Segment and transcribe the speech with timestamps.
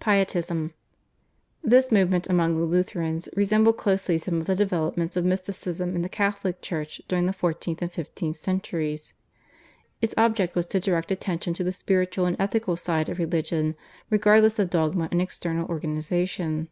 [0.00, 0.72] /Pietism/.
[1.62, 6.08] This movement among the Lutherans resembled closely some of the developments of Mysticism in the
[6.08, 9.12] Catholic Church during the fourteenth and fifteenth centuries.
[10.00, 13.76] Its object was to direct attention to the spiritual and ethical side of religion
[14.08, 16.70] regardless of dogma and external organisation.